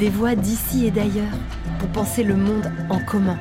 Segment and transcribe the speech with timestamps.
[0.00, 1.36] des voix d'ici et d'ailleurs
[1.78, 3.36] pour penser le monde en commun.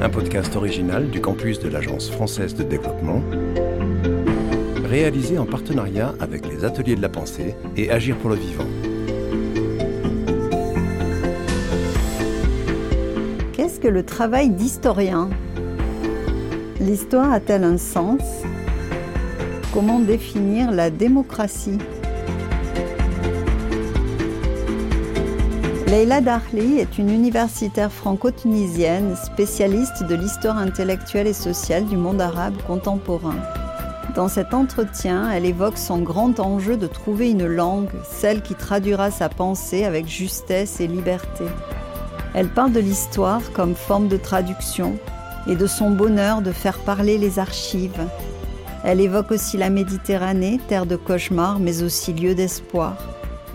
[0.00, 3.20] Un podcast original du campus de l'Agence française de développement,
[4.84, 8.68] réalisé en partenariat avec les Ateliers de la Pensée et Agir pour le Vivant.
[13.52, 15.28] Qu'est-ce que le travail d'historien?
[16.80, 18.22] L'histoire a-t-elle un sens?
[19.72, 21.78] Comment définir la démocratie
[25.86, 32.56] Leila Darli est une universitaire franco-tunisienne spécialiste de l'histoire intellectuelle et sociale du monde arabe
[32.66, 33.36] contemporain.
[34.14, 39.10] Dans cet entretien, elle évoque son grand enjeu de trouver une langue, celle qui traduira
[39.10, 41.44] sa pensée avec justesse et liberté.
[42.34, 44.98] Elle parle de l'histoire comme forme de traduction
[45.46, 48.06] et de son bonheur de faire parler les archives.
[48.90, 52.96] Elle évoque aussi la Méditerranée, terre de cauchemars mais aussi lieu d'espoir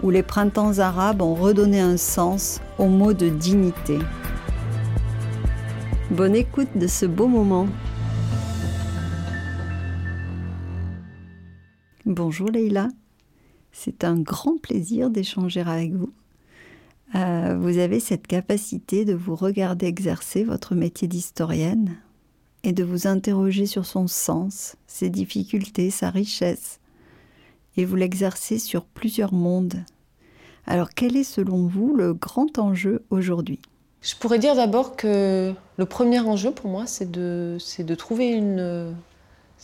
[0.03, 3.97] où les printemps arabes ont redonné un sens au mot de dignité.
[6.11, 7.67] Bonne écoute de ce beau moment.
[12.05, 12.89] Bonjour Leïla,
[13.71, 16.13] c'est un grand plaisir d'échanger avec vous.
[17.15, 21.95] Euh, vous avez cette capacité de vous regarder exercer votre métier d'historienne
[22.63, 26.79] et de vous interroger sur son sens, ses difficultés, sa richesse.
[27.75, 29.83] Et vous l'exercez sur plusieurs mondes,
[30.65, 33.59] alors quel est selon vous le grand enjeu aujourd'hui?
[34.01, 38.93] Je pourrais dire d'abord que le premier enjeu pour moi, c'est de, de, trouver une,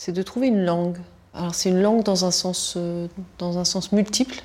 [0.08, 0.97] de trouver une langue.
[1.34, 2.78] Alors c'est une langue dans un sens,
[3.38, 4.41] dans un sens multiple,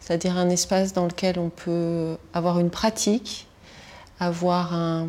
[0.00, 3.46] c'est-à-dire un espace dans lequel on peut avoir une pratique,
[4.18, 5.08] avoir un,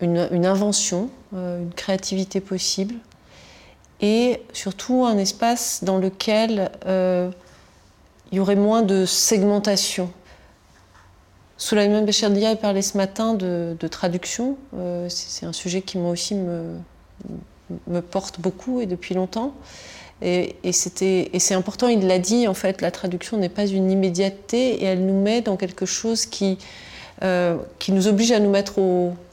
[0.00, 2.94] une, invention, euh, une créativité possible,
[4.00, 7.30] et surtout un espace dans lequel euh,
[8.30, 10.10] il y aurait moins de segmentation.
[11.56, 14.56] Souleymane Becherdia parlait ce matin de, traduction.
[14.76, 16.76] Euh, c'est un sujet qui moi aussi me,
[18.00, 19.54] porte beaucoup et depuis longtemps.
[20.22, 24.82] Et, et c'est important, il l'a dit, en fait, la traduction n'est pas une immédiateté
[24.82, 26.58] et elle nous met dans quelque chose qui,
[27.78, 28.80] qui nous oblige à nous mettre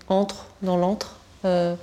[0.09, 1.15] entre, dans l'entre.
[1.45, 1.75] Euh,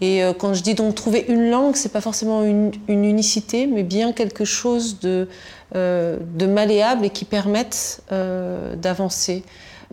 [0.00, 4.12] et quand je dis donc trouver une langue, c'est pas forcément une, unicité, mais bien
[4.12, 5.28] quelque chose de,
[5.74, 9.44] euh, de malléables et qui permettent euh, d'avancer.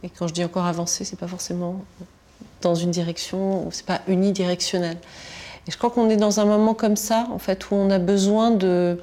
[0.03, 1.83] Et quand je dis encore avancer, c'est pas forcément
[2.61, 4.95] dans une direction, c'est pas unidirectionnel.
[5.67, 7.99] Et je crois qu'on est dans un moment comme ça, en fait, où on a
[7.99, 8.97] besoin de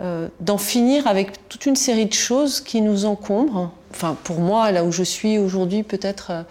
[0.00, 3.72] euh, d'en finir avec toute une série de choses qui nous encombrent.
[3.90, 6.44] Enfin, pour moi, là où je suis aujourd'hui, peut-être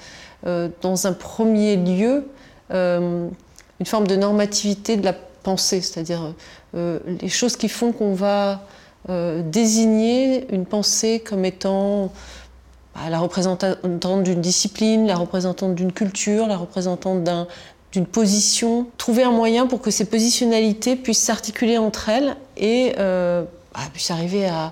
[0.44, 2.26] dans un premier lieu,
[2.72, 6.34] une forme de normativité de la pensée, c'est-à-dire
[6.74, 8.62] les choses qui font qu'on va
[9.10, 12.12] euh, désigner une pensée comme étant
[12.94, 17.28] bah, la représentante d'une discipline, la représentante d'une culture, la représentante
[17.92, 18.86] d'une position.
[18.98, 24.12] Trouver un moyen pour que ces positionnalités puissent s'articuler entre elles et euh, bah, puissent
[24.12, 24.72] arriver à,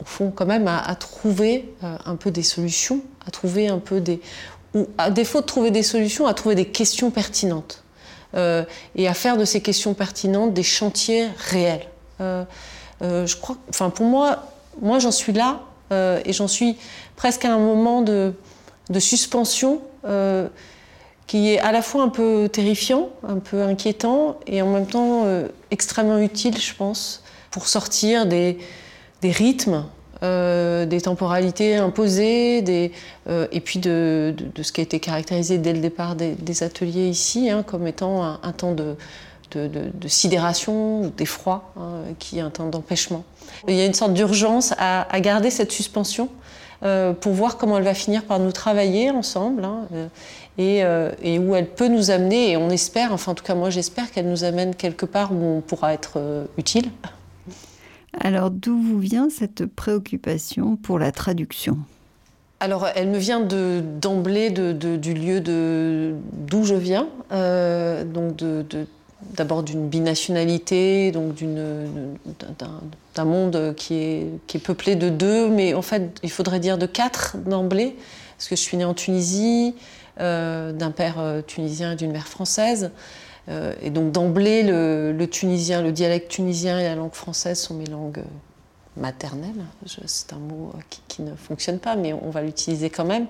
[0.00, 4.00] au fond, quand même, à, trouver euh, un peu des solutions, à trouver un peu
[4.00, 4.20] des.
[4.74, 7.82] ou à défaut de trouver des solutions, à trouver des questions pertinentes.
[8.34, 11.86] et à faire de ces questions pertinentes des chantiers réels.
[13.02, 14.44] Euh, je crois, enfin pour moi,
[14.80, 15.60] moi j'en suis là
[15.92, 16.76] euh, et j'en suis
[17.16, 18.34] presque à un moment de,
[18.98, 20.48] suspension euh,
[21.26, 25.24] qui est à la fois un peu terrifiant, un peu inquiétant et en même temps
[25.70, 28.58] extrêmement utile, je pense, pour sortir des,
[29.22, 29.86] rythmes,
[30.22, 36.62] des temporalités imposées, et puis de, ce qui a été caractérisé dès le départ des,
[36.62, 38.96] ateliers ici hein, comme étant un temps de
[40.06, 43.24] sidération d'effroi, hein, qui est un temps d'empêchement.
[43.68, 46.28] Il y a une sorte d'urgence à, garder cette suspension
[46.82, 50.08] euh, pour voir comment elle va finir par nous travailler ensemble hein, euh,
[50.58, 53.70] euh, et, où elle peut nous amener, et on espère, enfin en tout cas moi
[53.70, 56.90] j'espère qu'elle nous amène quelque part où on pourra être utile.
[58.20, 61.78] Alors d'où vous vient cette préoccupation pour la traduction?
[62.60, 68.64] Alors, elle me vient d'emblée du lieu d'où je viens, donc de,
[69.34, 71.42] d'abord d'une binationalité, donc
[73.14, 76.78] d'un monde qui est, qui est peuplé de deux, mais en fait, il faudrait dire
[76.78, 77.96] de quatre d'emblée,
[78.36, 79.74] parce que je suis née en Tunisie,
[80.20, 82.90] euh, d'un père euh, tunisien et d'une mère française.
[83.48, 87.86] Euh, et donc d'emblée, le, tunisien, le dialecte tunisien et la langue française sont mes
[87.86, 88.22] langues
[88.96, 89.64] maternelle.
[90.06, 90.72] C'est un mot
[91.08, 93.26] qui, ne fonctionne pas, mais on va l'utiliser quand même.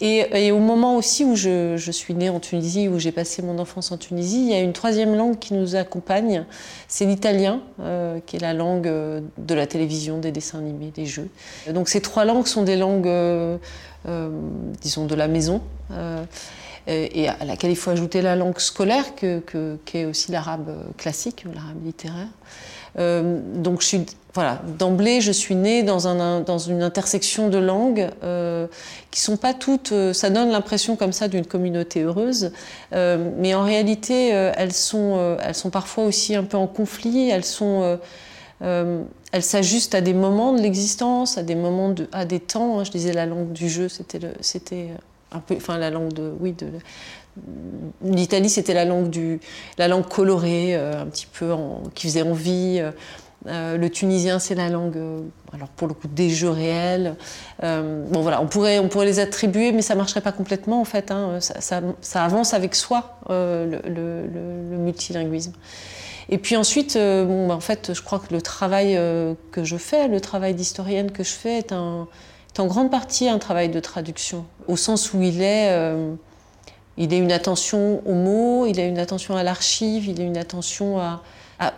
[0.00, 3.92] Et, au moment aussi où je, suis née en Tunisie, où j'ai passé mon enfance
[3.92, 6.44] en Tunisie, il y a une troisième langue qui nous accompagne,
[6.88, 11.06] c'est l'italien, euh, qui est la langue euh, de la télévision, des dessins animés, des
[11.06, 11.28] jeux.
[11.72, 13.56] Donc ces trois langues sont des langues, euh,
[14.80, 15.62] disons, de la maison.
[16.90, 19.42] Et à laquelle il faut ajouter la langue scolaire, que,
[19.84, 22.28] qui est aussi l'arabe classique, l'arabe littéraire.
[22.98, 23.82] Euh, donc
[24.34, 28.66] voilà, d'emblée, je suis née dans, un, dans une intersection de langues euh,
[29.10, 29.90] qui sont pas toutes.
[29.92, 32.52] Euh, ça donne l'impression comme ça d'une communauté heureuse,
[32.92, 35.36] euh, mais en réalité, elles sont,
[35.72, 37.28] parfois aussi un peu en conflit.
[37.30, 37.98] Elles sont
[38.62, 42.78] à des moments de l'existence, à des moments à des temps.
[42.78, 42.84] Hein.
[42.84, 44.90] Je disais la langue du jeu, c'était
[45.32, 46.32] enfin la langue de,
[48.02, 49.40] L'Italie, c'était la langue du,
[49.78, 51.54] la langue colorée, euh, un petit peu
[51.94, 52.78] qui faisait envie.
[52.80, 52.90] Euh,
[53.46, 54.98] euh, le tunisien, c'est la langue,
[55.54, 57.16] alors pour le coup, des jeux réels.
[57.62, 61.10] bon voilà, on pourrait, on pourrait les attribuer, mais ça marcherait pas complètement en fait.
[61.10, 61.38] Hein.
[61.40, 61.80] Ça,
[62.22, 65.52] avance avec soi le, le, multilinguisme.
[66.28, 69.00] Et puis ensuite, bon, bah, en fait, je crois que le travail
[69.52, 72.08] que je fais, le travail d'historienne que je fais, est, un,
[72.52, 75.70] est, en grande partie un travail de traduction, au sens où il est
[76.96, 80.36] il a une attention aux mots, il a une attention à l'archive, il a une
[80.36, 80.98] attention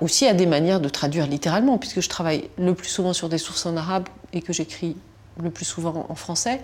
[0.01, 3.39] aussi à des manières de traduire littéralement, puisque je travaille le plus souvent sur des
[3.39, 4.97] sources en arabe et que j'écris
[5.41, 6.61] le plus souvent en français.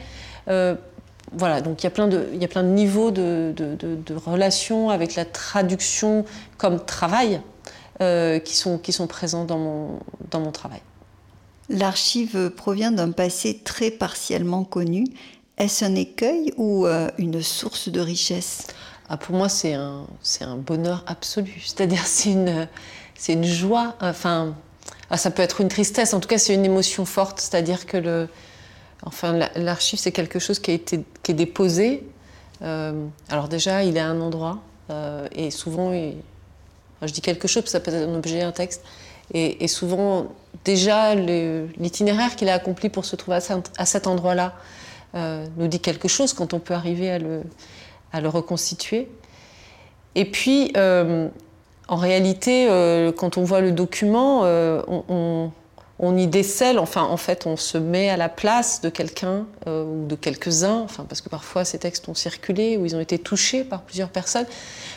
[0.49, 0.75] Euh,
[1.33, 4.15] voilà, donc il y a plein de, il y a plein de niveaux de, de,
[4.15, 6.25] relations avec la traduction
[6.57, 7.41] comme travail
[8.01, 10.01] euh, qui, sont, qui sont présents dans mon,
[10.31, 10.81] dans mon travail.
[11.69, 15.05] L'archive provient d'un passé très partiellement connu
[15.59, 18.69] est-ce un écueil ou euh, une source de richesse?
[19.09, 20.07] Ah, Pour moi, c'est un,
[20.57, 21.61] bonheur absolu.
[21.67, 22.31] C'est-à-dire, c'est
[23.33, 23.97] une, joie.
[24.01, 24.55] Enfin,
[25.11, 26.15] ah, ça peut être une tristesse.
[26.15, 27.41] En tout cas, c'est une émotion forte.
[27.41, 28.29] C'est-à-dire que
[29.03, 32.07] enfin, l'archive, c'est quelque chose qui, a été, est déposé.
[32.63, 34.61] Euh, alors déjà, il est à un endroit.
[34.91, 38.85] Euh, et souvent, je dis quelque chose, ça peut être un objet, un texte.
[39.35, 40.29] Et, souvent,
[40.65, 43.39] déjà, l'itinéraire qu'il a accompli pour se trouver
[43.77, 44.55] à cet endroit-là,
[45.15, 49.09] euh, nous dit quelque chose quand on peut arriver à le, reconstituer.
[50.15, 51.29] Et puis, euh,
[51.89, 55.51] en réalité, euh, quand on voit le document, on,
[55.99, 60.07] on, y décèle, enfin, en fait, on se met à la place de quelqu'un ou
[60.07, 63.65] de quelques-uns, enfin, parce que parfois ces textes ont circulé ou ils ont été touchés
[63.65, 64.47] par plusieurs personnes.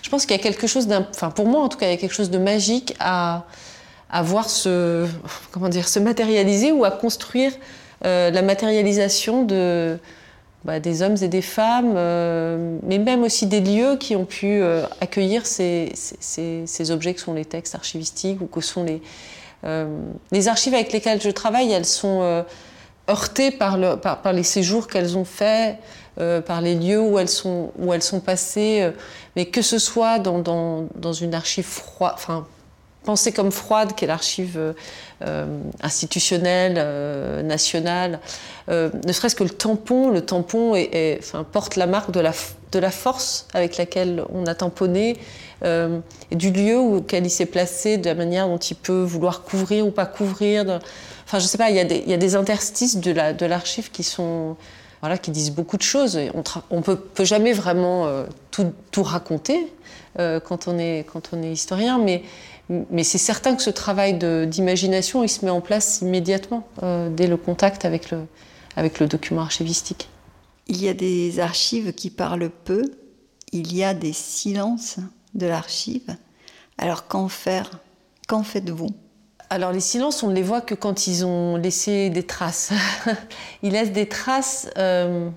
[0.02, 1.94] Je pense qu'il y a quelque chose enfin, pour moi en tout cas, il y
[1.94, 3.46] a quelque chose de magique à,
[4.12, 5.08] à voir se,
[5.52, 7.54] comment dire, se matérialiser ou à construire
[8.06, 9.98] euh, la matérialisation de,
[10.66, 14.48] bah, des hommes et des femmes, euh, mais même aussi des lieux qui ont pu
[14.48, 19.02] euh, accueillir ces, ces, objets que sont les textes archivistiques ou que sont les,
[20.32, 21.72] les archives avec lesquelles je travaille.
[21.72, 22.44] Elles sont
[23.10, 25.78] heurtées par, le, par, les séjours qu'elles ont faits,
[26.18, 28.92] par les lieux où elles sont, où elles sont passées,
[29.36, 32.48] mais que ce soit dans, dans, dans une archive froide, enfin,
[33.04, 34.74] pensée comme froide, qui est l'archive
[35.24, 35.46] euh,
[35.82, 38.20] institutionnelle, euh, nationale,
[38.70, 40.76] euh, ne serait-ce que le tampon, le tampon
[41.52, 45.18] porte la marque de la, force avec laquelle on a tamponné,
[45.64, 49.86] et du lieu auquel il s'est placé, de la manière dont il peut vouloir couvrir
[49.86, 50.80] ou pas couvrir.
[51.26, 54.56] enfin, je sais pas, il y a des, interstices de l'archive qui sont
[55.02, 56.20] voilà, qui disent beaucoup de choses.
[56.72, 58.08] On ne peut, jamais vraiment
[58.50, 59.72] tout, tout, raconter
[60.18, 62.24] quand, on est, quand on est historien, mais
[62.90, 67.28] mais c'est certain que ce travail d'imagination, il se met en place immédiatement, euh, dès
[67.28, 68.26] le contact avec le,
[68.76, 70.10] avec le document archivistique.
[70.68, 72.84] Il y a des archives qui parlent peu,
[73.52, 74.98] il y a des silences
[75.34, 76.16] de l'archive.
[76.78, 77.80] Alors qu'en faire?
[78.28, 78.90] Qu'en faites-vous?
[79.50, 82.72] Alors les silences, on ne les voit que quand ils ont laissé des traces.
[83.64, 85.30] ils laissent des traces euh,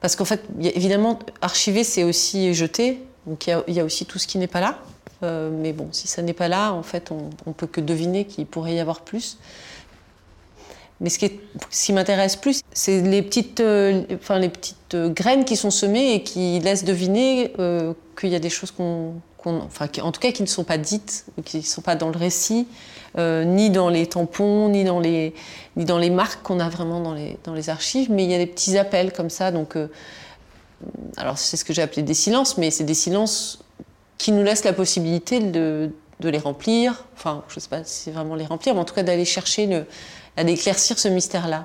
[0.00, 3.02] parce qu'en fait, évidemment, archiver, c'est aussi jeter.
[3.26, 4.78] Donc il y, a aussi tout ce qui n'est pas là.
[5.22, 8.24] Euh, mais bon, si ça n'est pas là, en fait, on ne peut que deviner
[8.24, 9.38] qu'il pourrait y avoir plus.
[11.00, 15.56] Mais ce qui, m'intéresse plus, c'est les petites, euh, enfin, les petites euh, graines qui
[15.56, 17.52] sont semées et qui laissent deviner
[18.18, 21.26] qu'il y a des choses qu'on, enfin, en tout cas, qui ne sont pas dites,
[21.44, 22.66] qui ne sont pas dans le récit,
[23.16, 25.34] ni dans les tampons, ni dans les,
[25.76, 28.10] ni dans les marques qu'on a vraiment dans les, dans les archives.
[28.10, 29.50] Mais il y a des petits appels comme ça.
[29.52, 29.76] Donc,
[31.16, 33.60] alors c'est ce que j'ai appelé des silences, mais c'est des silences
[34.18, 38.10] qui nous laisse la possibilité de, les remplir, enfin, je ne sais pas si c'est
[38.10, 39.84] vraiment les remplir, mais en tout cas d'aller chercher,
[40.36, 41.64] à éclaircir ce mystère-là.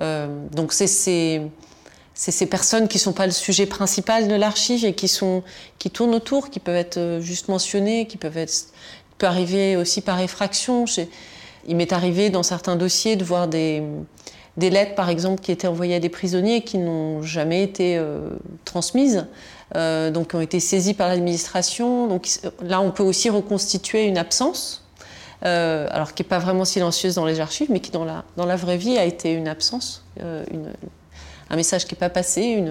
[0.00, 4.94] Euh, donc c'est ces, personnes qui ne sont pas le sujet principal de l'archive et
[4.94, 5.42] qui, sont,
[5.78, 8.66] qui tournent autour, qui peuvent être euh, juste mentionnées, qui peuvent, être,
[9.18, 10.84] peut arriver aussi par effraction.
[11.66, 13.82] il m'est arrivé dans certains dossiers de voir des,
[14.56, 18.30] des lettres, par exemple, qui étaient envoyées à des prisonniers qui n'ont jamais été euh,
[18.64, 19.26] transmises,
[19.74, 22.06] euh, donc qui ont été saisies par l'administration.
[22.06, 22.28] Donc
[22.62, 24.84] là, on peut aussi reconstituer une absence,
[25.44, 28.46] euh, alors qui n'est pas vraiment silencieuse dans les archives, mais qui dans la, dans
[28.46, 30.72] la vraie vie a été une absence, une,
[31.50, 32.64] un message qui n'est pas passé,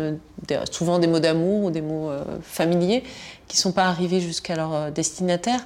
[0.72, 2.10] souvent des mots d'amour ou des mots
[2.42, 3.04] familiers
[3.48, 5.60] qui ne sont pas arrivés jusqu'à leur destinataire.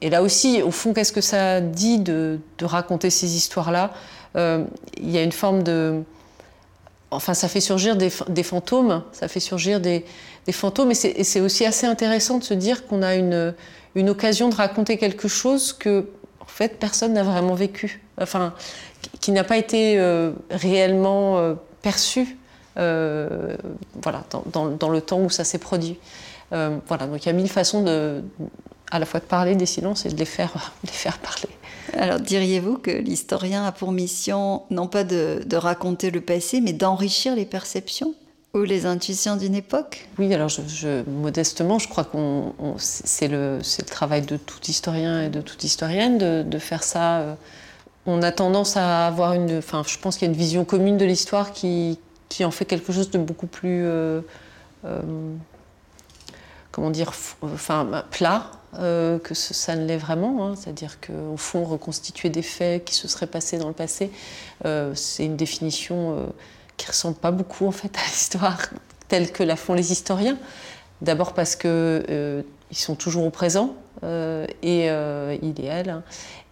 [0.00, 3.92] Et là aussi, au fond, qu'est-ce que ça dit de, de raconter ces histoires-là?
[4.36, 4.64] Euh,
[4.96, 6.02] il y a une forme de...
[7.10, 8.10] Enfin, ça fait surgir des,
[8.42, 10.04] fantômes, ça fait surgir des,
[10.52, 13.54] fantômes, et c'est aussi assez intéressant de se dire qu'on a une,
[13.94, 16.08] une occasion de raconter quelque chose que,
[16.40, 18.54] en fait, personne n'a vraiment vécu, enfin,
[19.20, 22.36] qui, n'a pas été euh, réellement euh, perçu,
[22.76, 25.98] voilà, dans, dans, le temps où ça s'est produit.
[26.50, 28.22] voilà, donc il y a mille façons de,
[28.90, 31.48] à la fois de parler des silences et de les faire, les faire parler.
[31.94, 37.34] Alors diriez-vous que l'historien a pour mission non pas de, raconter le passé, mais d'enrichir
[37.34, 38.14] les perceptions?
[38.58, 40.08] Ou les intuitions d'une époque?
[40.18, 42.16] Oui, alors je, modestement, je crois que
[42.78, 47.18] c'est le, le, travail de tout historien et de toute historienne de, faire ça.
[47.18, 47.34] Euh,
[48.06, 49.58] on a tendance à avoir une...
[49.58, 51.98] Enfin, je pense qu'il y a une vision commune de l'histoire qui,
[52.28, 53.84] qui, en fait quelque chose de beaucoup plus...
[53.84, 54.20] Euh,
[54.84, 55.00] euh,
[56.72, 57.12] comment dire,
[57.42, 60.46] enfin, plat, que ça ne l'est vraiment.
[60.46, 60.54] Hein.
[60.56, 64.10] C'est-à-dire qu'au fond, reconstituer des faits qui se seraient passés dans le passé,
[64.94, 66.28] c'est une définition
[66.78, 68.70] qui ressemble pas beaucoup en fait à l'histoire
[69.08, 70.38] telle que la font les historiens.
[71.02, 75.90] D'abord parce qu'ils sont toujours au présent, et il et elle.
[75.90, 76.02] Hein.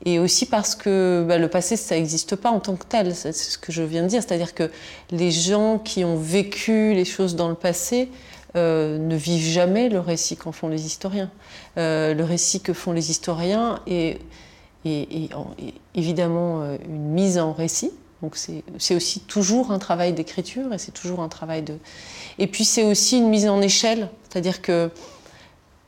[0.04, 3.14] Et aussi parce que bah, le passé, ça n'existe pas en tant que tel.
[3.14, 4.22] C'est ce que je viens de dire.
[4.22, 4.70] C'est-à-dire que
[5.10, 8.08] les gens qui ont vécu les choses dans le passé,
[8.56, 11.30] euh, ne vivent jamais le récit qu'en font les historiens.
[11.76, 14.18] Euh, le récit que font les historiens est,
[15.94, 17.90] évidemment euh, une mise en récit.
[18.26, 18.36] Donc
[18.78, 21.78] c'est aussi toujours un travail d'écriture et c'est toujours un travail de.
[22.40, 24.90] Et puis c'est aussi une mise en échelle, c'est-à-dire que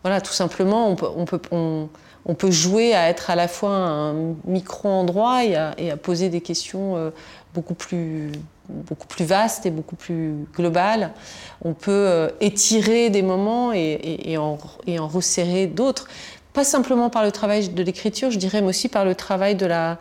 [0.05, 5.91] voilà, tout simplement, on peut, jouer à être à la fois un micro-endroit et, et
[5.91, 7.11] à, poser des questions
[7.55, 8.31] beaucoup plus
[8.69, 11.13] beaucoup plus vaste et beaucoup plus global.
[11.65, 14.57] On peut euh, étirer des moments et, en,
[15.09, 16.07] resserrer d'autres.
[16.53, 19.67] Pas simplement par le travail de l'écriture, je dirais, mais aussi par le travail de
[19.67, 19.95] la, euh,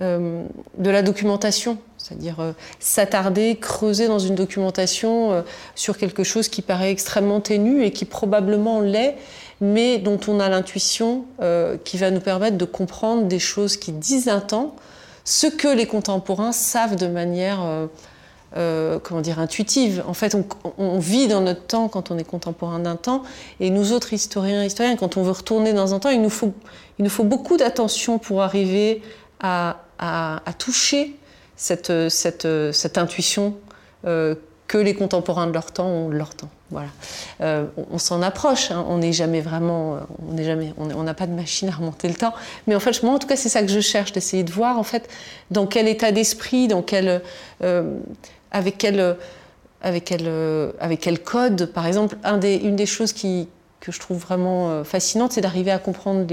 [0.00, 1.78] de la documentation.
[1.96, 7.90] C'est-à-dire euh, s'attarder, creuser dans une documentation sur quelque chose qui paraît extrêmement ténu et
[7.90, 9.16] qui probablement l'est,
[9.60, 11.24] mais dont on a l'intuition
[11.84, 14.76] qui va nous permettre de comprendre des choses qui disent un temps,
[15.28, 17.86] ce que les contemporains savent de manière euh,
[18.56, 20.02] euh, comment dire, intuitive.
[20.08, 20.34] En fait,
[20.78, 23.22] on, vit dans notre temps quand on est contemporain d'un temps,
[23.60, 26.54] et nous autres historiens, historiens, quand on veut retourner dans un temps, il nous faut,
[26.98, 29.02] il nous faut beaucoup d'attention pour arriver
[29.38, 29.76] à,
[30.58, 31.16] toucher
[31.56, 33.56] cette, cette, cette intuition
[34.06, 34.34] euh,
[34.68, 36.50] que les contemporains de leur temps ont de leur temps.
[36.70, 36.90] Voilà.
[37.40, 38.84] Euh, on, s'en approche, hein.
[38.86, 42.12] on n'est jamais vraiment, on n'est jamais, on n'a pas de machine à remonter le
[42.12, 42.34] temps.
[42.66, 44.78] Mais en fait, moi, en tout cas, c'est ça que je cherche, d'essayer de voir
[44.78, 45.08] en fait
[45.50, 47.22] dans quel état d'esprit, dans quel,
[47.62, 47.98] euh,
[48.50, 49.16] avec quel,
[49.80, 50.30] avec quel,
[50.80, 53.48] avec quel code, par exemple, une des choses qui,
[53.80, 56.26] que je trouve vraiment fascinante, c'est d'arriver à comprendre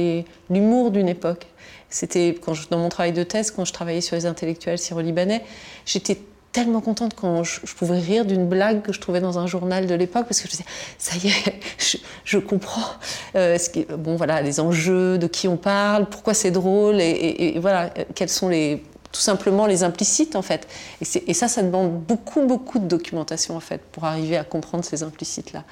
[0.50, 1.48] l'humour d'une époque.
[1.95, 2.37] C'était
[2.71, 5.41] dans mon travail de thèse, quand je travaillais sur les intellectuels syro-libanais,
[5.85, 6.19] j'étais
[6.51, 9.95] tellement contente quand je, pouvais rire d'une blague que je trouvais dans un journal de
[9.95, 10.65] l'époque parce que je disais
[10.97, 11.53] ça y est
[12.25, 12.91] je, comprends
[13.35, 17.89] euh, ce bon voilà les enjeux de qui on parle pourquoi c'est drôle et, voilà
[18.13, 18.83] quels sont les
[19.13, 20.67] tout simplement les implicites en fait.
[20.99, 25.01] Et, ça ça demande beaucoup beaucoup de documentation en fait pour arriver à comprendre ces
[25.03, 25.63] implicites là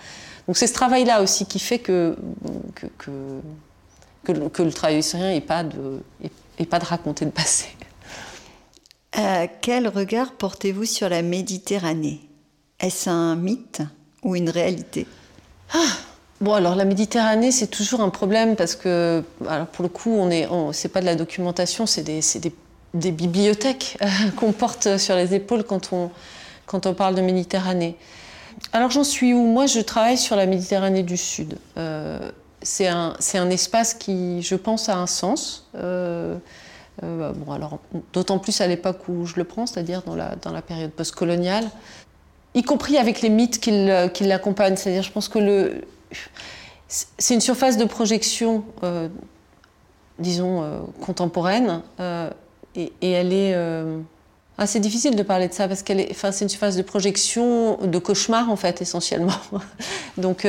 [0.47, 2.17] donc c'est ce travail là aussi qui fait que,
[2.97, 3.11] que,
[4.31, 6.01] le, que le travail historien n'est pas de
[6.69, 7.67] pas de raconter le passé.
[9.17, 12.21] Euh, quel regard portez-vous sur la Méditerranée?
[12.79, 13.81] Est-ce un mythe
[14.23, 15.05] ou une réalité?
[15.73, 15.79] Ah,
[16.43, 20.29] Bon, alors la Méditerranée, c'est toujours un problème parce que, alors pour le coup, on
[20.29, 22.53] est, c'est pas de la documentation, c'est des, des,
[22.93, 26.11] des, bibliothèques euh, qu'on porte sur les épaules quand on,
[26.65, 27.95] quand on parle de Méditerranée.
[28.73, 29.45] Alors j'en suis où?
[29.45, 31.57] Moi, je travaille sur la Méditerranée du Sud.
[31.77, 32.19] Euh,
[32.63, 35.69] c'est un, un, espace qui, je pense, a un sens.
[35.75, 36.37] Euh,
[37.03, 37.79] euh, bon, alors,
[38.13, 41.69] d'autant plus à l'époque où je le prends, c'est-à-dire dans la, dans la période postcoloniale,
[42.55, 44.77] y compris avec les mythes qui l'accompagnent.
[44.77, 45.81] C'est-à-dire, je pense que le,
[47.17, 49.09] c'est une surface de projection, euh,
[50.19, 50.63] disons,
[51.01, 51.81] contemporaine,
[52.75, 53.55] et, elle est.
[54.57, 57.77] assez difficile de parler de ça parce qu'elle est, enfin, c'est une surface de projection
[57.77, 59.33] de cauchemar en fait essentiellement.
[60.17, 60.47] Donc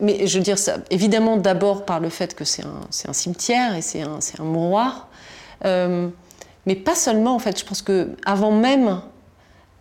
[0.00, 3.82] mais je veux dire ça, évidemment, d'abord par le fait que c'est un, cimetière et
[3.82, 5.08] c'est un, un, mouroir.
[5.64, 7.58] mais pas seulement, en fait.
[7.58, 9.00] Je pense que avant même,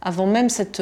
[0.01, 0.81] avant même cette,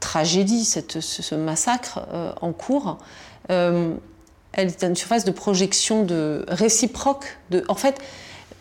[0.00, 2.00] tragédie, cette, ce, massacre
[2.40, 2.98] en cours,
[3.48, 7.38] elle est une surface de projection de réciproque.
[7.68, 8.00] En fait,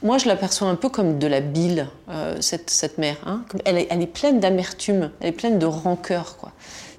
[0.01, 3.17] moi, je l'aperçois un peu comme de la bile, euh, cette, cette, mère.
[3.25, 3.43] Hein.
[3.65, 6.37] Elle, est, elle, est, pleine d'amertume, elle est pleine de rancœur.
[6.37, 6.51] Quoi.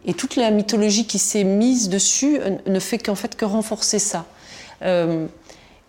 [0.06, 4.26] Et toute la mythologie qui s'est mise dessus ne fait qu'en fait que renforcer ça.
[4.82, 5.26] Euh,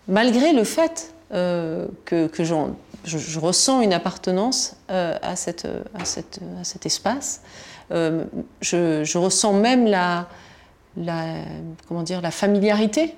[0.06, 5.66] malgré le fait euh, que, je, ressens une appartenance à, cet
[6.84, 7.42] espace,
[7.90, 10.28] je, ressens même la,
[10.96, 11.36] la,
[11.88, 13.14] comment dire, la familiarité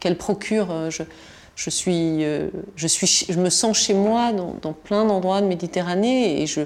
[0.00, 0.90] qu'elle procure.
[0.90, 6.60] Je, suis, euh, je, me sens chez moi dans, plein d'endroits de Méditerranée et je,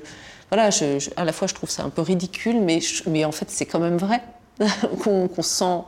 [0.52, 0.68] voilà,
[1.16, 3.96] à la fois je trouve ça un peu ridicule, mais, en fait c'est quand même
[3.96, 4.20] vrai
[5.02, 5.80] qu'on sent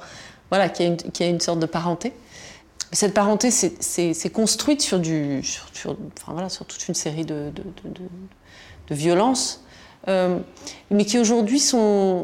[0.49, 2.15] voilà, qu'il y, a une sorte de parenté.
[2.91, 7.53] cette parenté c'est construite sur, toute une série de,
[8.91, 9.61] violences.
[10.09, 10.39] Euh,
[10.91, 11.77] mais qui aujourd'hui se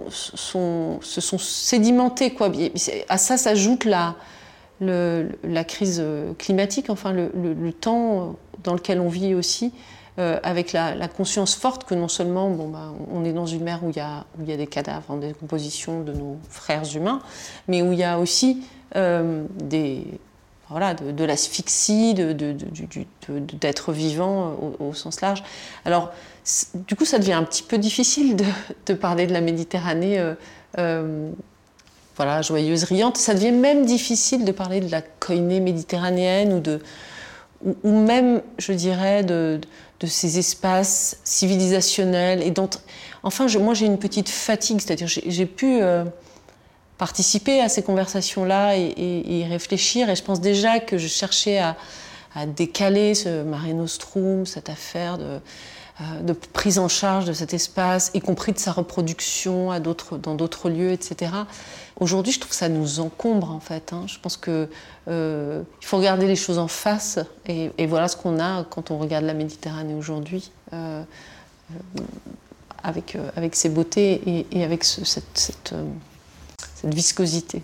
[0.09, 0.99] sont
[1.39, 2.33] sédimentées.
[2.33, 2.53] Quoi.
[3.11, 4.17] À ça s'ajoute la,
[4.81, 6.03] la crise
[6.39, 9.75] climatique, enfin le, temps dans lequel on vit aussi,
[10.19, 13.81] euh, avec la, conscience forte que non seulement bon, bah, on est dans une mer
[13.83, 17.21] où il y a, y a des cadavres en décomposition de nos frères humains,
[17.69, 18.63] mais où il y a aussi
[18.97, 20.05] euh, des,
[20.69, 25.43] voilà, de, l'asphyxie, d'être vivant au, sens large.
[25.85, 26.13] Alors,
[26.75, 28.37] du coup, ça devient un petit peu difficile
[28.87, 30.35] de, parler de la Méditerranée
[30.79, 31.31] euh,
[32.17, 33.17] voilà, joyeuse, riante.
[33.17, 36.81] Ça devient même difficile de parler de la koiné méditerranéenne ou, de,
[37.83, 39.59] ou, même, je dirais, de,
[40.01, 42.43] de, ces espaces civilisationnels.
[42.43, 42.53] Et
[43.23, 46.05] enfin, moi, j'ai une petite fatigue, c'est-à-dire j'ai pu euh,
[46.99, 50.11] participer à ces conversations-là et, y réfléchir.
[50.11, 51.77] Et je pense déjà que je cherchais à,
[52.47, 55.41] décaler ce Mare Nostrum, cette affaire de
[56.23, 60.71] de prise en charge de cet espace, y compris de sa reproduction à dans d'autres
[60.71, 61.33] lieux, etc.
[61.99, 63.93] Aujourd'hui, je trouve que ça nous encombre en fait.
[63.93, 64.05] Hein.
[64.07, 64.69] Je pense qu'il
[65.09, 69.25] euh, faut regarder les choses en face et, voilà ce qu'on a quand on regarde
[69.25, 71.03] la Méditerranée aujourd'hui, euh,
[72.83, 73.17] avec,
[73.55, 75.75] ses beautés et, avec cette
[76.83, 77.63] viscosité.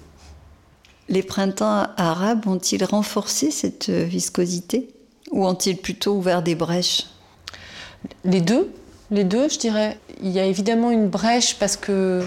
[1.09, 4.91] Les printemps arabes ont-ils renforcé cette viscosité
[5.31, 7.07] ou ont-ils plutôt ouvert des brèches?
[8.25, 8.73] Les deux,
[9.11, 9.99] les deux, je dirais.
[10.21, 12.27] Il y a évidemment une brèche parce que,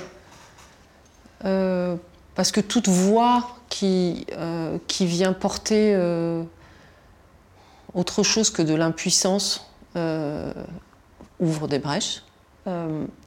[1.45, 1.95] euh,
[2.35, 6.43] parce que toute voix qui, euh, qui vient porter euh,
[7.93, 9.65] autre chose que de l'impuissance
[11.39, 12.23] ouvre des brèches.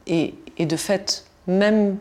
[0.07, 1.99] Et, et, de fait, même,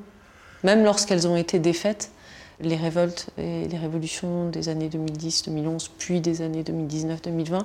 [0.64, 2.12] même lorsqu'elles ont été défaites,
[2.60, 7.64] les révoltes et les révolutions des années 2010-2011, puis des années 2019-2020,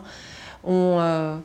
[0.64, 1.40] ont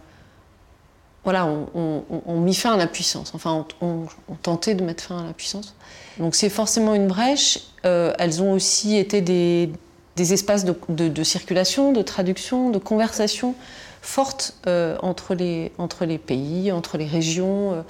[1.23, 3.33] voilà, on, mis fin à la puissance.
[3.35, 4.07] Enfin, on,
[4.41, 5.75] tentait de mettre fin à la puissance.
[6.17, 7.59] Donc c'est forcément une brèche.
[7.85, 9.69] Euh, elles ont aussi été des,
[10.17, 13.55] espaces de, circulation, de traduction, de conversation
[14.01, 17.85] fortes euh, entre, les, entre les pays, entre les régions.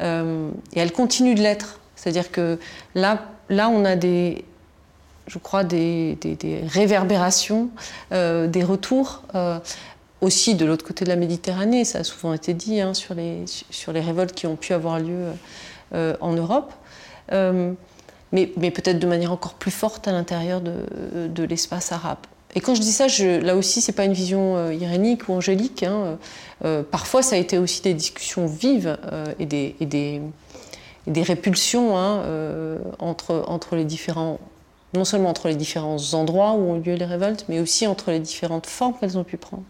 [0.00, 1.80] Euh, et elles continuent de l'être.
[1.96, 2.60] C'est-à-dire que
[2.94, 4.44] là, là, on a des,
[5.26, 6.16] je crois, des
[6.68, 7.70] réverbérations,
[8.12, 9.22] des retours
[10.20, 13.44] aussi de l'autre côté de la Méditerranée, ça a souvent été dit hein, sur, les,
[14.00, 15.26] révoltes qui ont pu avoir lieu
[15.94, 16.72] euh, en Europe,
[17.32, 17.72] euh,
[18.32, 22.18] mais, peut-être de manière encore plus forte à l'intérieur de, l'espace arabe.
[22.54, 23.06] Et quand je dis ça,
[23.40, 25.82] là aussi, c'est pas une vision euh, irénique ou angélique.
[25.82, 26.18] Hein,
[26.90, 28.98] parfois, ça a été aussi des discussions vives
[29.38, 30.22] et, des,
[31.22, 32.22] répulsions hein,
[32.98, 34.40] entre, entre les différents
[34.94, 38.20] non seulement entre les différents endroits où ont lieu les révoltes, mais aussi entre les
[38.20, 39.64] différentes formes qu'elles ont pu prendre.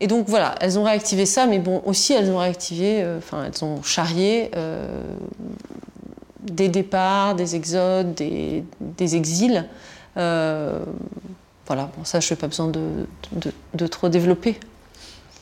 [0.00, 3.44] Et donc voilà, elles ont réactivé ça, mais bon, aussi elles ont réactivé, euh, enfin
[3.44, 5.04] elles ont charrié euh,
[6.42, 8.64] des départs, des exodes, des,
[9.14, 9.68] exils.
[10.16, 10.82] Euh,
[11.66, 13.06] voilà, bon, ça je n'ai pas besoin de,
[13.74, 14.58] de, trop développer.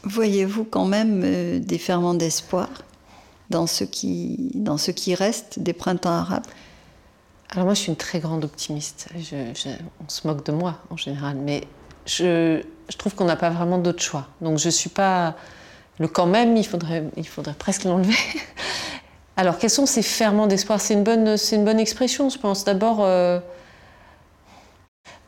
[0.03, 2.69] Voyez-vous quand même des ferments d'espoir
[3.51, 6.47] dans ce, qui, dans ce qui reste des printemps arabes?
[7.51, 9.09] Alors moi je suis une très grande optimiste.
[9.15, 11.63] on se moque de moi en général, mais
[12.09, 12.63] je,
[12.97, 14.27] trouve qu'on n'a pas vraiment d'autre choix.
[14.41, 15.37] Donc je suis pas
[15.99, 18.17] le quand même, il faudrait, il faudrait presque l'enlever.
[19.37, 20.81] Alors quels sont ces ferments d'espoir?
[20.81, 22.65] C'est une bonne, une bonne expression, je pense.
[22.65, 23.39] D'abord, euh,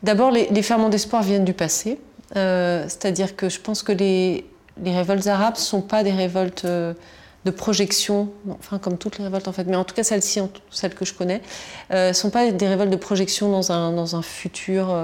[0.03, 1.99] d'abord les, ferments d'espoir viennent du passé.
[2.35, 4.45] Euh, c'est-à-dire que je pense que les,
[4.81, 6.93] les révoltes arabes ne sont pas des révoltes euh,
[7.45, 10.39] de projection, enfin comme toutes les révoltes en fait, mais en tout cas celles-ci,
[10.69, 11.41] celles que je connais,
[11.91, 14.95] ne sont pas des révoltes de projection dans un, dans un futur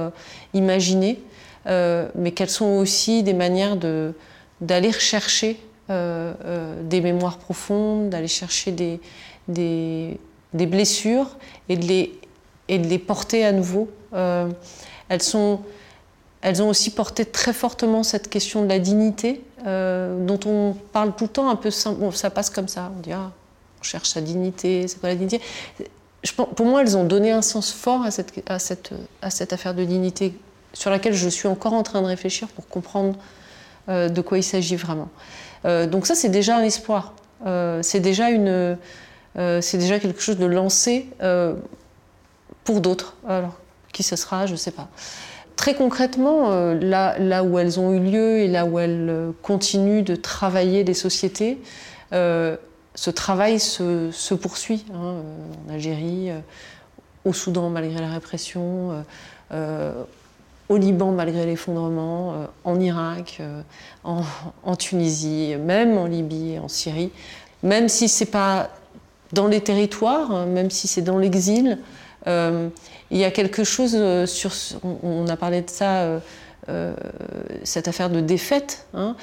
[0.53, 1.19] imaginé.
[1.67, 3.77] Mais qu'elles sont aussi des manières
[4.61, 8.99] d'aller rechercher des mémoires profondes, d'aller chercher des,
[9.47, 10.19] des,
[10.53, 11.37] blessures
[11.69, 12.19] et de, les,
[12.67, 13.89] et de les porter à nouveau.
[14.13, 15.61] elles sont
[16.41, 21.15] elles ont aussi porté très fortement cette question de la dignité, euh, dont on parle
[21.15, 21.69] tout le temps un peu.
[21.97, 22.91] Bon, ça passe comme ça.
[22.95, 23.31] On dit ah,
[23.79, 25.41] on cherche sa dignité, c'est quoi la dignité?
[26.23, 29.53] Je, Pour moi, elles ont donné un sens fort à cette, à, cette, à cette
[29.53, 30.33] affaire de dignité,
[30.73, 33.17] sur laquelle je suis encore en train de réfléchir pour comprendre
[33.89, 35.09] euh, de quoi il s'agit vraiment.
[35.65, 37.13] Euh, donc ça, c'est déjà un espoir.
[37.81, 38.77] c'est déjà une,
[39.35, 41.09] c'est déjà quelque chose de lancé
[42.63, 43.15] pour d'autres.
[43.27, 43.57] Alors,
[43.93, 44.89] qui ce sera, je ne sais pas.
[45.57, 50.03] Très concrètement, euh, là, où elles ont eu lieu et là où elles euh, continuent
[50.03, 51.57] de travailler des sociétés,
[52.13, 52.55] euh,
[52.93, 55.15] ce travail se, poursuit hein,
[55.67, 56.29] en Algérie,
[57.25, 59.03] au Soudan malgré la répression,
[60.69, 63.41] au Liban malgré l'effondrement, en Irak,
[64.03, 67.11] en, Tunisie, même en Libye, en Syrie.
[67.63, 68.69] Même si c'est pas
[69.31, 71.77] dans les territoires, hein, même si c'est dans l'exil,
[73.11, 74.51] il y a quelque chose euh, sur.
[74.83, 76.19] On, a parlé de ça, euh,
[76.69, 76.93] euh,
[77.63, 78.85] cette affaire de défaite.
[78.93, 79.15] Hein.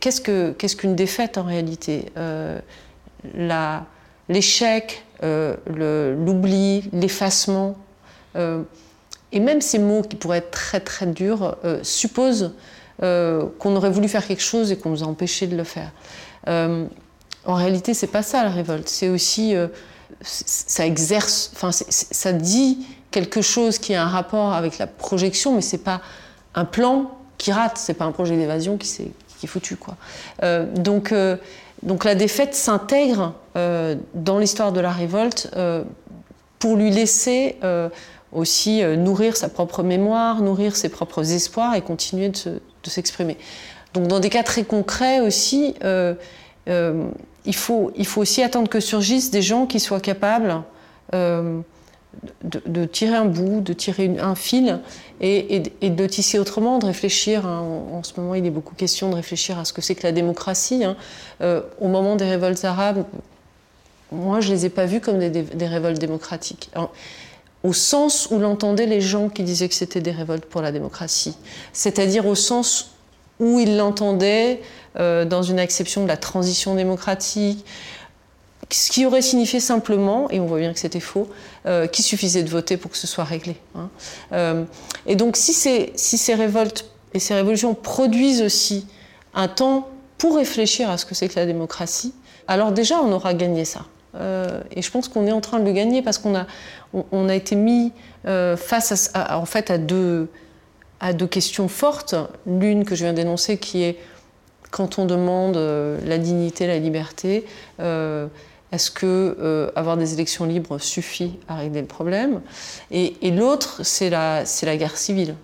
[0.00, 2.12] qu'est-ce, que, qu'est-ce qu'une défaite en réalité
[4.28, 7.76] L'échec, l'oubli, l'effacement.
[9.32, 12.52] Et même ces mots qui pourraient être très très durs supposent
[13.00, 15.90] qu'on aurait voulu faire quelque chose et qu'on nous a empêché de le faire.
[16.46, 18.88] en réalité, c'est pas ça la révolte.
[18.88, 19.54] C'est aussi
[20.22, 25.60] ça exerce, enfin, ça dit quelque chose qui a un rapport avec la projection, mais
[25.60, 26.00] c'est pas
[26.54, 29.96] un plan qui rate, c'est pas un projet d'évasion qui, qui est foutu, quoi.
[30.42, 31.36] Euh, donc, euh,
[31.82, 35.50] donc la défaite s'intègre euh, dans l'histoire de la révolte
[36.58, 37.56] pour lui laisser
[38.32, 43.36] aussi nourrir sa propre mémoire, nourrir ses propres espoirs et continuer de, s'exprimer.
[43.94, 45.74] Donc dans des cas très concrets aussi,
[47.44, 50.62] il faut, il faut aussi attendre que surgissent des gens qui soient capables
[51.14, 51.60] euh,
[52.44, 54.80] de, tirer un bout, de tirer un fil
[55.20, 57.46] et, de tisser autrement, de réfléchir.
[57.46, 57.60] Hein.
[57.92, 60.12] En, ce moment, il est beaucoup question de réfléchir à ce que c'est que la
[60.12, 60.84] démocratie.
[60.84, 60.96] Hein.
[61.40, 63.04] Euh, au moment des révoltes arabes,
[64.12, 66.70] moi, je ne les ai pas vues comme des, révoltes démocratiques.
[67.62, 71.36] Au sens où l'entendaient les gens qui disaient que c'était des révoltes pour la démocratie.
[71.72, 72.92] C'est-à-dire au sens
[73.38, 74.60] où ils l'entendaient
[74.98, 77.64] euh, dans une acception de la transition démocratique,
[78.70, 81.28] ce qui aurait signifié simplement, et on voit bien que c'était faux,
[81.66, 83.56] euh, qu'il suffisait de voter pour que ce soit réglé.
[83.74, 83.90] Hein.
[84.32, 84.64] Euh,
[85.06, 88.86] et donc si si ces révoltes et ces révolutions produisent aussi
[89.34, 92.14] un temps pour réfléchir à ce que c'est que la démocratie,
[92.48, 93.84] alors déjà on aura gagné ça.
[94.14, 96.46] Et je pense qu'on est en train de le gagner parce qu'on a,
[96.92, 97.92] on, a été mis
[98.24, 100.28] face à, en fait à deux,
[101.00, 102.14] à deux questions fortes.
[102.46, 103.98] L'une que je viens d'énoncer qui est
[104.72, 107.44] quand on demande euh, la dignité, la liberté,
[107.78, 108.26] euh,
[108.72, 112.40] est-ce que euh, avoir des élections libres suffit à régler le problème?
[112.90, 115.36] Et, l'autre, c'est la, c'est la guerre civile.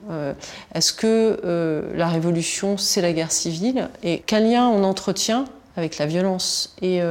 [0.75, 3.91] est-ce que la révolution, c'est la guerre civile?
[4.03, 5.45] Et quel lien on entretient
[5.77, 6.75] avec la violence?
[6.81, 7.03] Et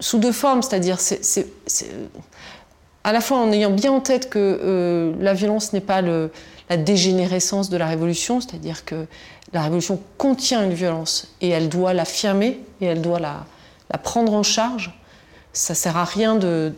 [0.00, 1.46] sous deux formes, c'est-à-dire c'est,
[3.04, 7.70] à la fois en ayant bien en tête que la violence n'est pas la dégénérescence
[7.70, 9.06] de la révolution, c'est-à-dire que
[9.52, 13.46] la révolution contient une violence et elle doit l'affirmer et elle doit la,
[14.02, 14.98] prendre en charge.
[15.52, 16.74] Ça sert à rien de,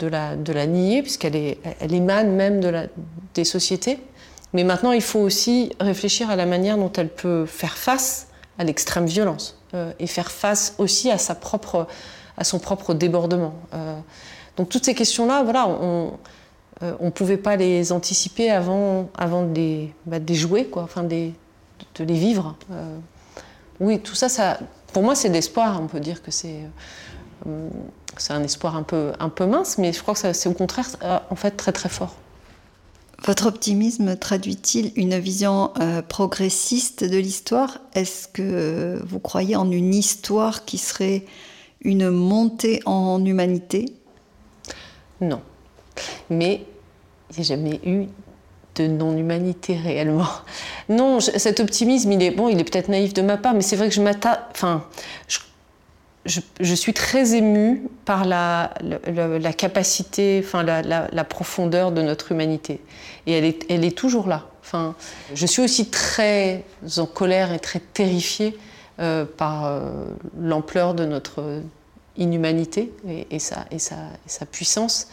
[0.00, 1.36] la, nier, puisqu'elle
[1.80, 2.88] elle émane même
[3.34, 4.00] des sociétés.
[4.52, 8.26] Mais maintenant, il faut aussi réfléchir à la manière dont elle peut faire face
[8.58, 11.86] à l'extrême violence euh, et faire face aussi à, sa propre,
[12.40, 13.54] à son propre débordement.
[13.74, 13.96] Euh,
[14.56, 16.18] donc toutes ces questions-là, voilà, on
[16.82, 21.30] euh, ne pouvait pas les anticiper avant, avant de, les, bah, jouer, quoi, enfin, de,
[21.98, 22.56] les vivre.
[22.72, 22.96] Euh,
[23.78, 24.58] oui, tout ça, ça,
[24.92, 25.78] pour moi, c'est de l'espoir.
[25.80, 26.60] On peut dire que c'est
[27.46, 27.68] euh,
[28.30, 30.88] un espoir un peu, un peu mince, mais je crois que c'est au contraire,
[31.30, 32.16] en fait, très très fort.
[33.26, 35.72] Votre optimisme traduit-il une vision
[36.08, 37.78] progressiste de l'histoire?
[37.92, 41.26] Est-ce que vous croyez en une histoire qui serait
[41.82, 43.86] une montée en humanité
[45.20, 45.40] Non.
[46.28, 46.64] Mais
[47.30, 48.06] il n'y a jamais eu
[48.76, 50.28] de non-humanité réellement.
[50.88, 53.76] Non, cet optimisme, il est bon, il est peut-être naïf de ma part, mais c'est
[53.76, 54.36] vrai que je m'attends.
[54.50, 54.84] Enfin,
[56.24, 58.72] je, suis très émue par la,
[59.56, 62.80] capacité, enfin la, profondeur de notre humanité,
[63.26, 64.46] et elle est, elle est toujours là.
[64.62, 64.94] Enfin,
[65.34, 66.64] je suis aussi très
[66.98, 68.56] en colère et très terrifiée
[68.98, 69.88] euh, par euh,
[70.38, 71.62] l'ampleur de notre
[72.18, 72.92] inhumanité
[73.30, 73.64] et, sa,
[74.50, 75.08] puissance.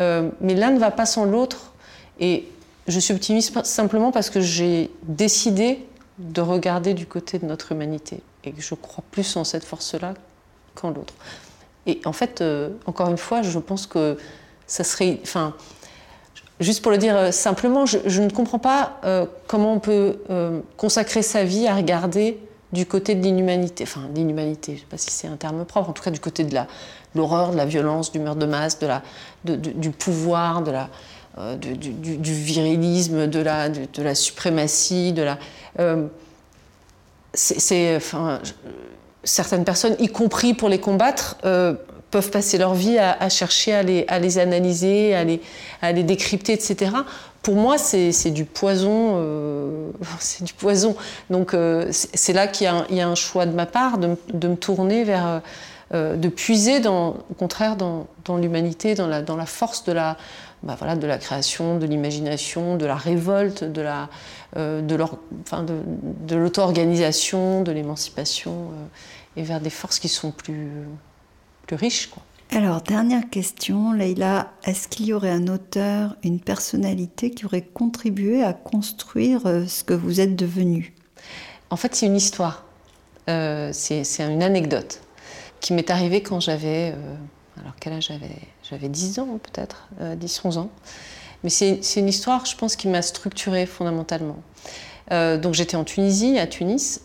[0.00, 1.72] Euh, mais l'un ne va pas sans l'autre.
[2.20, 2.46] Et
[2.88, 5.86] je suis optimiste simplement parce que j'ai décidé
[6.18, 10.12] de regarder du côté de notre humanité et que je crois plus en cette force-là
[10.74, 11.14] qu'en l'autre.
[11.86, 12.44] Et en fait,
[12.84, 14.18] encore une fois, je pense que
[14.66, 15.20] ça serait.
[15.22, 15.54] Enfin,
[16.60, 19.00] juste pour le dire simplement, je, ne comprends pas
[19.46, 20.18] comment on peut
[20.76, 22.38] consacrer sa vie à regarder
[22.72, 23.84] du côté de l'inhumanité.
[23.84, 26.20] Enfin, l'inhumanité, je ne sais pas si c'est un terme propre, en tout cas du
[26.20, 26.56] côté de
[27.14, 29.02] l'horreur, de la violence, du meurtre de masse, de la,
[29.44, 30.88] du pouvoir, de la,
[31.56, 35.38] du, du, virilisme, de la, de, la suprématie, de la.
[37.34, 37.96] c'est.
[37.96, 38.40] Enfin,
[39.24, 41.74] certaines personnes, y compris pour les combattre, euh,
[42.10, 45.40] peuvent passer leur vie à, chercher à les, à les, analyser, à les,
[45.80, 46.92] à les décrypter, etc.
[47.42, 49.14] Pour moi, c'est du poison.
[49.16, 50.96] Euh, c'est du poison.
[51.30, 54.16] Donc, euh, c'est là qu'il y, a un choix de ma part de,
[54.48, 55.42] me tourner vers,
[55.92, 60.16] de puiser, dans, au contraire, dans, l'humanité, dans la, force de la,
[60.62, 63.84] bah de la création, de l'imagination, de la révolte, de
[64.56, 68.68] de l'auto-organisation, de, l'émancipation
[69.36, 70.70] et vers des forces qui sont plus,
[71.70, 72.10] riches.
[72.54, 78.42] Alors, dernière question, Leïla, est-ce qu'il y aurait un auteur, une personnalité qui aurait contribué
[78.42, 80.92] à construire euh, ce que vous êtes devenu?
[81.70, 82.66] En fait, c'est une histoire,
[83.30, 85.00] euh, c'est une anecdote
[85.60, 87.14] qui m'est arrivée quand j'avais, euh,
[87.58, 88.36] alors quel âge j'avais?
[88.68, 90.70] J'avais 10 ans peut-être, 10-11 ans.
[91.44, 94.36] Mais c'est une histoire, je pense, qui m'a structurée fondamentalement.
[95.10, 97.00] donc j'étais en Tunisie, à Tunis,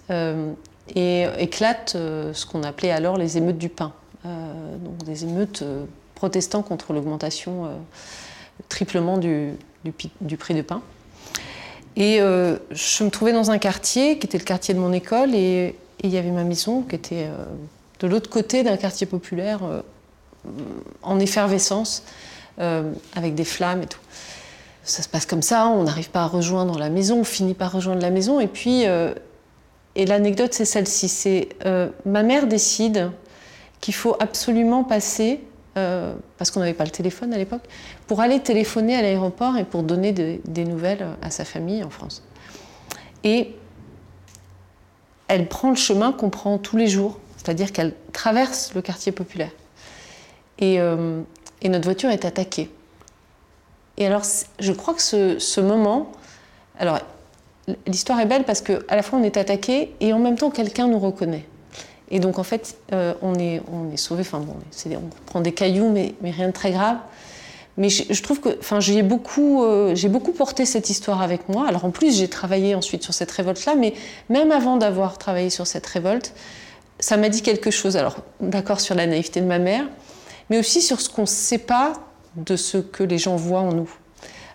[0.95, 5.61] et éclate euh, ce qu'on appelait alors les émeutes du pain, euh, donc des émeutes
[5.61, 9.53] euh, protestant contre l'augmentation, le triplement du,
[10.37, 10.81] prix du pain.
[11.95, 15.75] Et je me trouvais dans un quartier qui était le quartier de mon école et
[16.03, 17.27] il y avait ma maison qui était
[17.99, 19.59] de l'autre côté d'un quartier populaire
[21.03, 22.03] en effervescence
[22.57, 23.99] avec des flammes et tout.
[24.83, 27.71] Ça se passe comme ça, on n'arrive pas à rejoindre la maison, on finit par
[27.71, 28.85] rejoindre la maison et puis
[29.97, 31.09] et l'anecdote, c'est celle-ci.
[31.09, 33.09] C'est euh, ma mère décide
[33.87, 35.39] qu'il faut absolument passer,
[35.77, 37.61] euh, parce qu'on n'avait pas le téléphone à l'époque,
[38.05, 42.21] pour aller téléphoner à l'aéroport et pour donner des nouvelles à sa famille en France.
[43.23, 43.55] Et
[45.29, 49.51] elle prend le chemin qu'on prend tous les jours, c'est-à-dire qu'elle traverse le quartier populaire.
[50.59, 51.21] Et, euh,
[51.63, 52.69] notre voiture est attaquée.
[53.95, 54.23] Et alors,
[54.59, 56.11] je crois que ce, moment,
[56.77, 56.99] alors
[57.85, 60.89] l'histoire est belle parce qu'à la fois on est attaqué et en même temps quelqu'un
[60.89, 61.45] nous reconnaît.
[62.09, 64.21] Et donc en fait, euh, on est, on est sauvé.
[64.21, 64.55] Enfin bon,
[64.91, 66.97] on prend des cailloux, mais, mais rien de très grave.
[67.77, 71.67] Mais je, trouve que, enfin, j'ai beaucoup, euh, j'ai beaucoup porté cette histoire avec moi.
[71.67, 73.93] Alors en plus, j'ai travaillé ensuite sur cette révolte-là, mais
[74.29, 76.33] même avant d'avoir travaillé sur cette révolte,
[76.99, 77.95] ça m'a dit quelque chose.
[77.95, 79.85] Alors d'accord sur la naïveté de ma mère,
[80.49, 81.93] mais aussi sur ce qu'on ne sait pas
[82.35, 83.89] de ce que les gens voient en nous.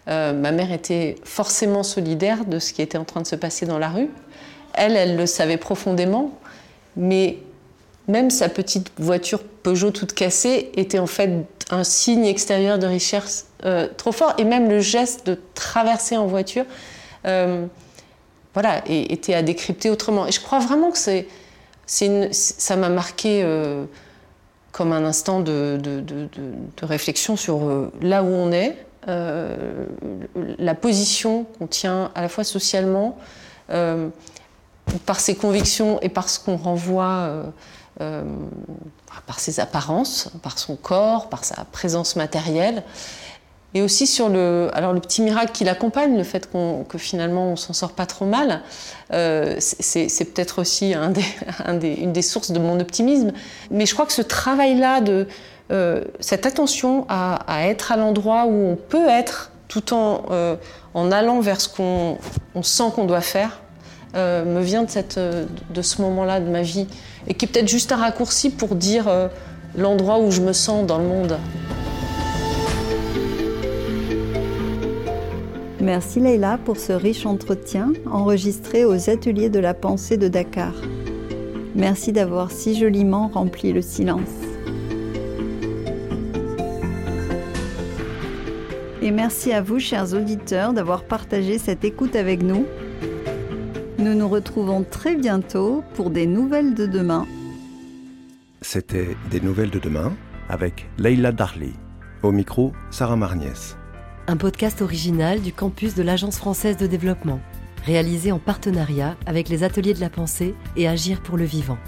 [0.09, 3.67] Euh, ma mère était forcément solidaire de ce qui était en train de se passer
[3.67, 4.11] dans la rue.
[4.75, 6.33] Elle, elle le savait profondément,
[6.96, 7.38] mais
[8.09, 11.31] même sa petite voiture Peugeot toute cassée était en fait
[11.70, 14.35] un signe extérieur de richesse euh, trop fort.
[14.38, 16.64] Et même le geste de traverser en voiture,
[17.26, 17.66] euh,
[18.55, 20.26] voilà, était à décrypter autrement.
[20.26, 21.26] Et je crois vraiment que c'est,
[21.87, 23.46] ça m'a marqué
[24.72, 25.81] comme un instant de,
[26.83, 28.76] réflexion sur là où on est,
[29.09, 29.57] euh,
[30.59, 33.18] la position qu'on tient à la fois socialement,
[33.70, 34.09] euh,
[35.07, 37.45] par ses convictions et par ce qu'on renvoie,
[38.01, 38.25] euh,
[39.27, 42.83] par ses apparences, par son corps, par sa présence matérielle
[43.75, 46.51] et aussi sur le, alors le petit miracle qui l'accompagne, le fait
[46.88, 48.61] que finalement on s'en sort pas trop mal,
[49.11, 50.95] c'est peut-être aussi
[51.66, 53.33] une des sources de mon optimisme.
[53.71, 55.01] Mais je crois que ce travail-là
[55.73, 60.57] euh, cette attention à, être à l'endroit où on peut être tout en, euh,
[60.92, 62.18] en allant vers ce qu'on
[62.62, 63.62] sent qu'on doit faire,
[64.14, 66.87] euh, me vient de, cette, de ce moment-là de ma vie
[67.27, 69.11] et qui est peut-être juste un raccourci pour dire
[69.77, 71.38] l'endroit où je me sens dans le monde.
[75.83, 80.75] Merci Leïla pour ce riche entretien enregistré aux ateliers de la pensée de Dakar.
[81.75, 84.20] Merci d'avoir si joliment rempli le silence.
[89.03, 92.64] Et merci à vous, chers auditeurs, d'avoir partagé cette écoute avec nous.
[94.03, 97.25] Nous nous retrouvons très bientôt pour des nouvelles de demain.
[98.61, 100.12] C'était Des nouvelles de demain
[100.49, 101.73] avec Leila Darly.
[102.25, 103.77] Au micro, Sarah Marniès.
[104.27, 107.41] Un podcast original du campus de l'Agence française de développement,
[107.87, 111.79] réalisé en partenariat avec les ateliers de la pensée et Agir pour le vivant.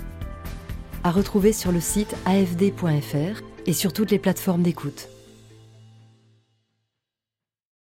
[1.03, 5.09] À retrouver sur le site afd.fr et sur toutes les plateformes d'écoute.